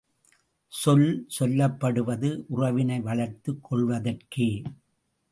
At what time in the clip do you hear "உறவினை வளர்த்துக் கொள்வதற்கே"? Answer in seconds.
2.47-4.49